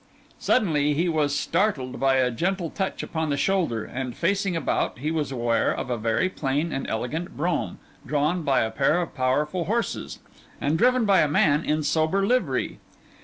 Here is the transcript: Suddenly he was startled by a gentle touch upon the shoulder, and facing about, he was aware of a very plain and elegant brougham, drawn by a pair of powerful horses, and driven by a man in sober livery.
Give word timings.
Suddenly 0.39 0.95
he 0.95 1.07
was 1.07 1.35
startled 1.39 1.99
by 1.99 2.15
a 2.15 2.31
gentle 2.31 2.71
touch 2.71 3.03
upon 3.03 3.29
the 3.29 3.37
shoulder, 3.37 3.85
and 3.85 4.17
facing 4.17 4.55
about, 4.55 4.97
he 4.97 5.11
was 5.11 5.31
aware 5.31 5.71
of 5.71 5.91
a 5.91 5.95
very 5.99 6.27
plain 6.27 6.71
and 6.73 6.89
elegant 6.89 7.37
brougham, 7.37 7.77
drawn 8.03 8.41
by 8.41 8.61
a 8.61 8.71
pair 8.71 8.99
of 8.99 9.13
powerful 9.13 9.65
horses, 9.65 10.17
and 10.59 10.75
driven 10.79 11.05
by 11.05 11.19
a 11.21 11.27
man 11.27 11.63
in 11.63 11.83
sober 11.83 12.25
livery. 12.25 12.79